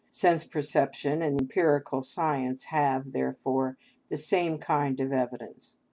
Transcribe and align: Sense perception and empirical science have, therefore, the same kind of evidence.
Sense 0.09 0.45
perception 0.45 1.21
and 1.21 1.39
empirical 1.39 2.01
science 2.01 2.63
have, 2.63 3.11
therefore, 3.11 3.77
the 4.07 4.17
same 4.17 4.57
kind 4.57 4.99
of 4.99 5.13
evidence. 5.13 5.75